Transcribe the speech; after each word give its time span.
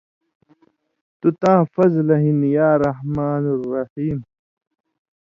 توۡ 1.19 1.33
تاں 1.41 1.59
فضلہ 1.73 2.15
ہِن 2.23 2.39
یا 2.55 2.69
رحمان 2.85 3.43
الرحیم 3.53 4.19